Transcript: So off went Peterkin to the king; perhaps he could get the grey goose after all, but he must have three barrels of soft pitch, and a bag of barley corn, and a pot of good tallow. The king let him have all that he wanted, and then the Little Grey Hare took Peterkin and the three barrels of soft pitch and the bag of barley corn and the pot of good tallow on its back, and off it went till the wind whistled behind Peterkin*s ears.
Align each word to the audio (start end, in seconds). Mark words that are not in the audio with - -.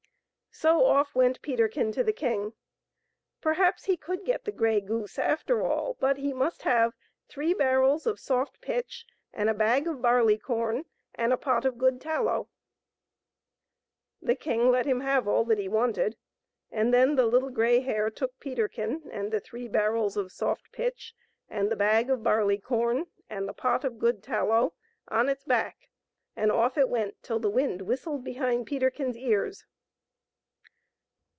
So 0.53 0.85
off 0.85 1.15
went 1.15 1.41
Peterkin 1.41 1.93
to 1.93 2.03
the 2.03 2.11
king; 2.13 2.53
perhaps 3.39 3.85
he 3.85 3.95
could 3.95 4.25
get 4.25 4.43
the 4.43 4.51
grey 4.51 4.81
goose 4.81 5.17
after 5.17 5.63
all, 5.65 5.95
but 5.99 6.17
he 6.17 6.33
must 6.33 6.63
have 6.63 6.93
three 7.29 7.53
barrels 7.53 8.05
of 8.05 8.19
soft 8.19 8.59
pitch, 8.59 9.05
and 9.31 9.49
a 9.49 9.53
bag 9.55 9.87
of 9.87 10.01
barley 10.01 10.37
corn, 10.37 10.83
and 11.15 11.31
a 11.31 11.37
pot 11.37 11.63
of 11.63 11.77
good 11.77 12.01
tallow. 12.01 12.49
The 14.21 14.35
king 14.35 14.69
let 14.69 14.85
him 14.85 14.99
have 14.99 15.25
all 15.25 15.45
that 15.45 15.57
he 15.57 15.69
wanted, 15.69 16.17
and 16.69 16.93
then 16.93 17.15
the 17.15 17.25
Little 17.25 17.49
Grey 17.49 17.79
Hare 17.79 18.09
took 18.11 18.37
Peterkin 18.41 19.09
and 19.09 19.31
the 19.31 19.39
three 19.39 19.69
barrels 19.69 20.17
of 20.17 20.33
soft 20.33 20.73
pitch 20.73 21.15
and 21.49 21.71
the 21.71 21.77
bag 21.77 22.09
of 22.09 22.23
barley 22.23 22.57
corn 22.57 23.05
and 23.29 23.47
the 23.47 23.53
pot 23.53 23.85
of 23.85 23.97
good 23.97 24.21
tallow 24.21 24.73
on 25.07 25.29
its 25.29 25.45
back, 25.45 25.87
and 26.35 26.51
off 26.51 26.77
it 26.77 26.89
went 26.89 27.15
till 27.23 27.39
the 27.39 27.49
wind 27.49 27.83
whistled 27.83 28.25
behind 28.25 28.67
Peterkin*s 28.67 29.15
ears. 29.15 29.65